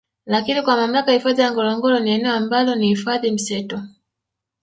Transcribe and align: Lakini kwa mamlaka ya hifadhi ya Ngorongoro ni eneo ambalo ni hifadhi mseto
Lakini 0.25 0.61
kwa 0.61 0.77
mamlaka 0.77 1.11
ya 1.11 1.17
hifadhi 1.17 1.41
ya 1.41 1.51
Ngorongoro 1.51 1.99
ni 1.99 2.11
eneo 2.11 2.33
ambalo 2.33 2.75
ni 2.75 2.87
hifadhi 2.87 3.31
mseto 3.31 3.81